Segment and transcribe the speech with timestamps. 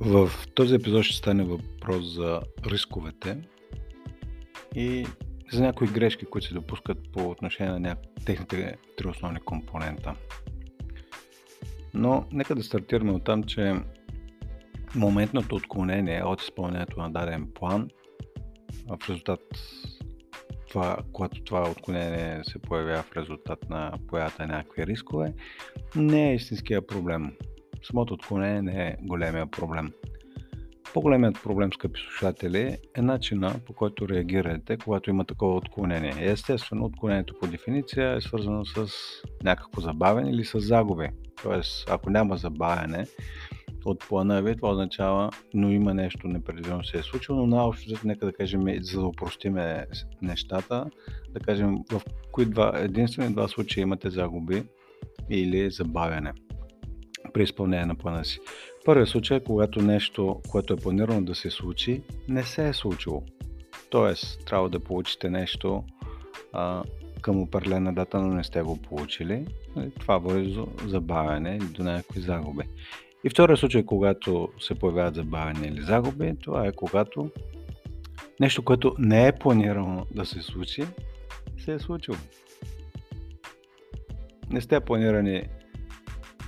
[0.00, 3.38] В този епизод ще стане въпрос за рисковете
[4.74, 5.06] и
[5.52, 7.96] за някои грешки, които се допускат по отношение на
[8.26, 10.14] техните три основни компонента.
[11.94, 13.74] Но нека да стартираме от там, че
[14.94, 17.90] моментното отклонение от изпълнението на даден план
[18.88, 19.40] в резултат
[20.68, 25.34] това, когато това отклонение се появява в резултат на появата на някакви рискове,
[25.96, 27.32] не е истинския проблем.
[27.90, 29.92] Самото отклонение не е големия проблем.
[30.94, 36.14] По-големият проблем, скъпи слушатели, е начина по който реагирате, когато има такова отклонение.
[36.18, 38.86] Естествено, отклонението по дефиниция е свързано с
[39.44, 41.08] някакво забавяне или с загуби.
[41.42, 43.06] Тоест, ако няма забавяне
[43.84, 48.26] от плана ви, това означава, но има нещо непредвидено се е случило, но наобщо, нека
[48.26, 49.86] да кажем, за да упростиме
[50.22, 50.86] нещата,
[51.30, 52.02] да кажем в
[52.32, 54.62] кои два, единствени два случая имате загуби
[55.30, 56.32] или забавяне
[57.38, 58.40] при изпълнение на плана си.
[58.84, 63.22] Първият случай е когато нещо, което е планирано да се случи, не се е случило.
[63.90, 65.84] Тоест, трябва да получите нещо
[66.52, 66.82] а,
[67.20, 69.46] към определена дата, но не сте го получили.
[70.00, 72.64] Това води до забавяне или до някакви загуби.
[73.24, 77.30] И вторият случай, когато се появяват забавяне или загуби, това е когато
[78.40, 80.82] нещо, което не е планирано да се случи,
[81.58, 82.16] се е случило.
[84.50, 85.48] Не сте планирани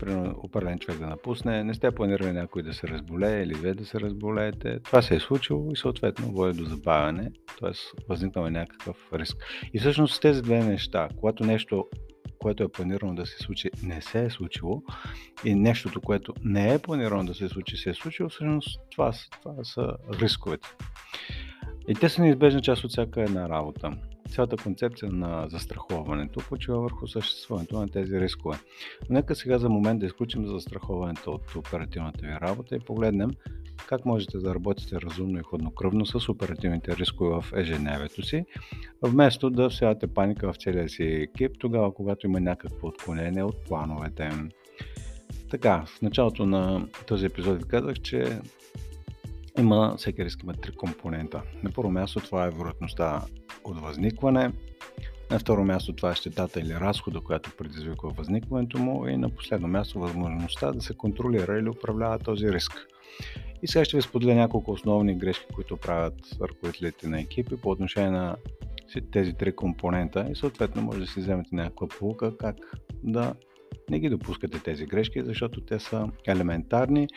[0.00, 3.86] примерно определен човек да напусне, не сте планирали някой да се разболее или вие да
[3.86, 4.78] се разболеете.
[4.82, 7.70] Това се е случило и съответно води до забавяне, т.е.
[8.08, 9.36] възникнал някакъв риск.
[9.74, 11.86] И всъщност тези две неща, когато нещо
[12.38, 14.82] което е планирано да се случи, не се е случило
[15.44, 19.64] и нещото, което не е планирано да се случи, се е случило, всъщност това, това
[19.64, 20.68] са рисковете.
[21.88, 23.92] И те са неизбежна част от всяка една работа
[24.30, 28.58] цялата концепция на застраховането почива върху съществуването на тези рискове.
[29.10, 33.30] Нека сега за момент да изключим застраховането от оперативната ви работа и погледнем
[33.86, 38.44] как можете да работите разумно и хладнокръвно с оперативните рискове в ежедневието си,
[39.02, 44.30] вместо да всявате паника в целия си екип, тогава когато има някакво отклонение от плановете.
[45.50, 48.40] Така, в началото на този епизод ви казах, че
[49.58, 51.42] има, всеки риск има три компонента.
[51.62, 53.22] На първо място това е вероятността
[53.64, 54.52] от възникване.
[55.30, 59.08] На второ място това е щетата или разхода, която предизвиква възникването му.
[59.08, 62.72] И на последно място възможността да се контролира или управлява този риск.
[63.62, 68.10] И сега ще ви споделя няколко основни грешки, които правят ръководителите на екипи по отношение
[68.10, 68.36] на
[69.12, 72.56] тези три компонента и съответно може да си вземете някаква полука как
[73.02, 73.34] да
[73.90, 77.08] не ги допускате тези грешки, защото те са елементарни.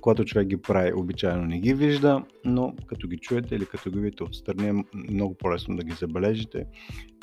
[0.00, 3.98] Когато човек ги прави, обичайно не ги вижда, но като ги чуете или като ги
[3.98, 6.66] видите отстрани, е много по-лесно да ги забележите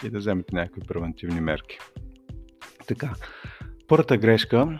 [0.05, 1.77] и да вземете някакви превентивни мерки.
[2.87, 3.13] Така,
[3.87, 4.79] първата грешка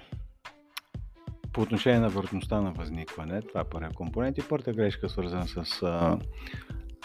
[1.54, 5.84] по отношение на вероятността на възникване, това е първият компонент и първата грешка свързана с
[5.84, 6.20] а,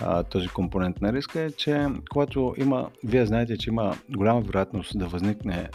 [0.01, 4.99] а, този компонент на риска е, че когато има, вие знаете, че има голяма вероятност
[4.99, 5.69] да възникне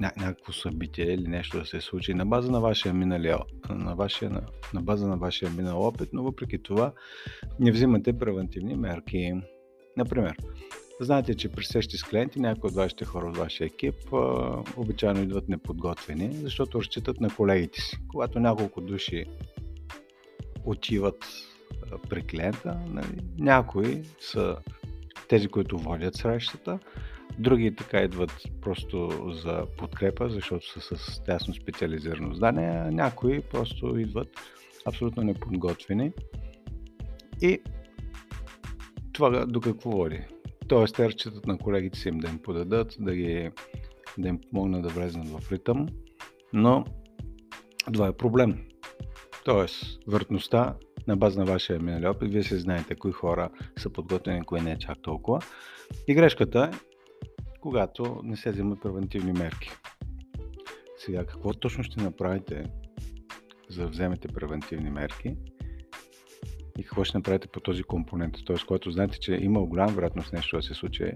[0.00, 3.38] ня- някакво събитие или нещо да се случи на база на вашия миналия,
[3.70, 4.42] на, вашия, на,
[4.74, 6.92] на база на вашия минал опит, но въпреки това
[7.60, 9.32] не взимате превентивни мерки.
[9.96, 10.36] Например,
[11.00, 15.22] знаете, че при срещи с клиенти някои от вашите хора от вашия екип а, обичайно
[15.22, 17.98] идват неподготвени, защото разчитат на колегите си.
[18.08, 19.24] Когато няколко души
[20.64, 21.24] отиват
[22.08, 24.56] при клиента, нали, някои са
[25.28, 26.78] тези, които водят срещата,
[27.38, 29.08] Други така идват просто
[29.44, 34.28] за подкрепа, защото са с тясно специализирано здание, някои просто идват
[34.86, 36.12] абсолютно неподготвени.
[37.40, 37.62] И
[39.12, 40.20] това до какво води?
[40.68, 43.50] Тоест, те разчитат на колегите си им да им подадат, да, ги,
[44.18, 45.88] да им помогнат да влезнат в ритъм,
[46.52, 46.84] но
[47.92, 48.64] това е проблем.
[49.44, 50.74] Тоест, въртността
[51.06, 54.72] на база на вашия минали опит, вие се знаете кои хора са подготвени, кои не
[54.72, 55.40] е чак толкова.
[56.08, 56.76] И грешката е,
[57.62, 59.70] когато не се вземат превентивни мерки.
[60.98, 62.64] Сега, какво точно ще направите,
[63.70, 65.36] за да вземете превентивни мерки
[66.78, 68.34] и какво ще направите по този компонент?
[68.46, 68.56] Т.е.
[68.66, 71.12] когато знаете, че има голяма вероятност нещо да се случи,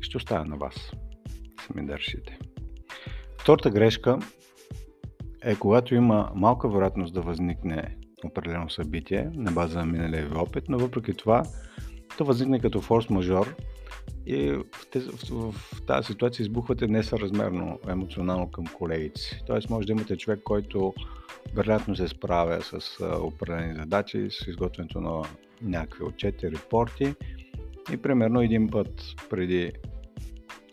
[0.00, 0.92] ще оставя на вас.
[1.66, 2.38] Сами да решите.
[3.40, 4.18] Втората грешка
[5.42, 10.64] е когато има малка вероятност да възникне определено събитие на база на миналия ви опит,
[10.68, 11.42] но въпреки това
[12.16, 13.54] то възникне като форс-мажор
[14.26, 19.42] и в, тези, в, в тази ситуация избухвате несъразмерно емоционално към колегите си.
[19.46, 20.94] Тоест може да имате човек, който
[21.54, 25.22] вероятно се справя с определени задачи, с изготвянето на
[25.62, 27.14] някакви отчети, репорти
[27.92, 29.72] и примерно един път преди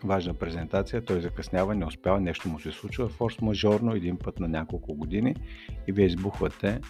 [0.04, 4.94] важна презентация, той закъснява, не успява, нещо му се случва форс-мажорно един път на няколко
[4.94, 5.36] години
[5.88, 6.82] и вие избухвате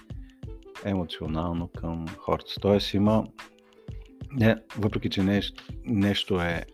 [0.85, 2.53] емоционално към хората.
[2.61, 3.27] Тоест има,
[4.31, 6.65] не, въпреки че нещо, нещо е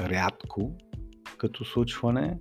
[0.00, 0.76] рядко
[1.38, 2.38] като случване,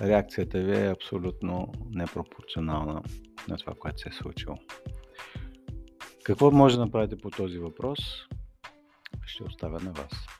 [0.00, 3.02] реакцията ви е абсолютно непропорционална
[3.48, 4.56] на това, което се е случило.
[6.24, 7.98] Какво може да направите по този въпрос?
[9.26, 10.31] Ще оставя на вас.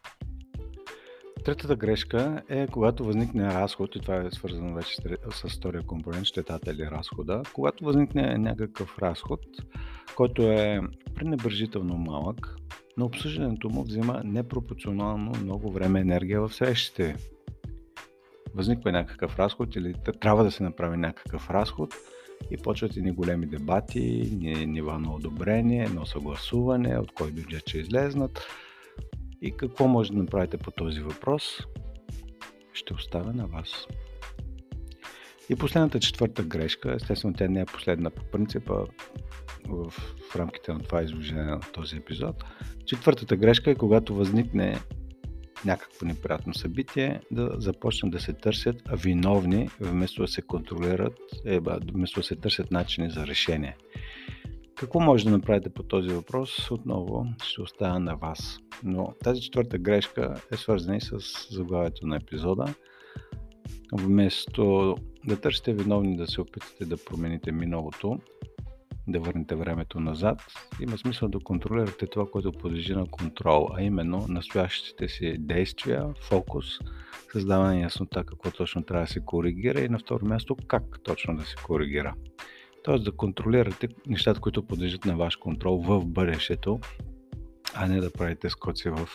[1.44, 4.96] Третата грешка е когато възникне разход, и това е свързано вече
[5.30, 7.42] с втория компонент, щетата или разхода.
[7.52, 9.40] Когато възникне някакъв разход,
[10.16, 10.80] който е
[11.14, 12.56] пренебрежително малък,
[12.96, 17.16] но обсъждането му взима непропорционално много време и енергия в срещите.
[18.54, 21.94] Възниква някакъв разход или трябва да се направи някакъв разход
[22.50, 24.36] и почват ни големи дебати,
[24.66, 28.46] нива на одобрение, на съгласуване, от кой бюджет ще излезнат
[29.42, 31.58] и какво може да направите по този въпрос,
[32.72, 33.86] ще оставя на вас.
[35.48, 38.74] И последната четвърта грешка, естествено тя не е последна по принципа
[39.68, 39.90] в,
[40.30, 42.44] в рамките на това изложение на този епизод.
[42.86, 44.78] Четвъртата грешка е когато възникне
[45.64, 51.60] някакво неприятно събитие, да започнат да се търсят виновни, вместо да се контролират, е,
[51.92, 53.76] вместо да се търсят начини за решение.
[54.82, 56.70] Какво може да направите по този въпрос?
[56.70, 58.58] Отново ще оставя на вас.
[58.84, 61.18] Но тази четвърта грешка е свързана и с
[61.50, 62.74] заглавието на епизода.
[63.92, 64.96] Вместо
[65.26, 68.18] да търсите виновни да се опитате да промените миналото,
[69.08, 70.42] да върнете времето назад,
[70.80, 76.66] има смисъл да контролирате това, което подлежи на контрол, а именно настоящите си действия, фокус,
[77.32, 81.36] създаване на яснота какво точно трябва да се коригира и на второ място как точно
[81.36, 82.14] да се коригира.
[82.84, 86.80] Тоест да контролирате нещата, които подлежат на ваш контрол в бъдещето,
[87.74, 89.08] а не да правите скоци в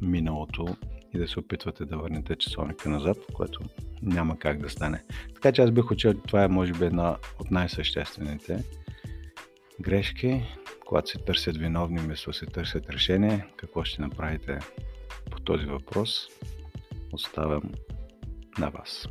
[0.00, 0.76] миналото
[1.14, 3.60] и да се опитвате да върнете часовника назад, което
[4.02, 5.04] няма как да стане.
[5.34, 8.64] Така че аз бих учил, това е може би една от най-съществените
[9.80, 10.42] грешки,
[10.86, 13.46] когато се търсят виновни, вместо се търсят решение.
[13.56, 14.58] Какво ще направите
[15.30, 16.28] по този въпрос?
[17.12, 17.62] Оставям
[18.58, 19.08] на вас.